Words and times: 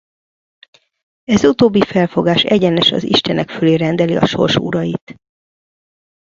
Ez 1.23 1.43
utóbbi 1.43 1.81
felfogás 1.81 2.43
egyenes 2.43 2.91
az 2.91 3.03
istenek 3.03 3.49
fölé 3.49 3.73
rendeli 3.75 4.15
a 4.15 4.25
sors 4.25 4.55
urait. 4.55 5.19